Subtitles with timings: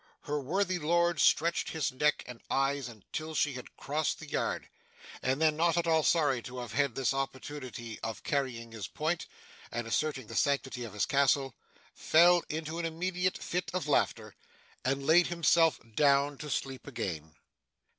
[0.21, 4.67] Her worthy lord stretched his neck and eyes until she had crossed the yard,
[5.21, 9.27] and then, not at all sorry to have had this opportunity of carrying his point,
[9.71, 11.53] and asserting the sanctity of his castle,
[11.93, 14.33] fell into an immoderate fit of laughter,
[14.83, 17.35] and laid himself down to sleep again.